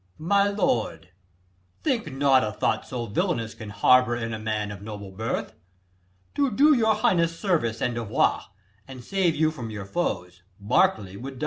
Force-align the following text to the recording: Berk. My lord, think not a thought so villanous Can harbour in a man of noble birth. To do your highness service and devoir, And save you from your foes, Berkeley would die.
Berk. 0.01 0.27
My 0.27 0.47
lord, 0.49 1.09
think 1.83 2.11
not 2.11 2.43
a 2.43 2.51
thought 2.53 2.87
so 2.87 3.05
villanous 3.05 3.53
Can 3.53 3.69
harbour 3.69 4.15
in 4.15 4.33
a 4.33 4.39
man 4.39 4.71
of 4.71 4.81
noble 4.81 5.11
birth. 5.11 5.53
To 6.33 6.49
do 6.49 6.73
your 6.73 6.95
highness 6.95 7.37
service 7.39 7.81
and 7.81 7.93
devoir, 7.93 8.47
And 8.87 9.03
save 9.03 9.35
you 9.35 9.51
from 9.51 9.69
your 9.69 9.85
foes, 9.85 10.41
Berkeley 10.59 11.17
would 11.17 11.37
die. 11.37 11.39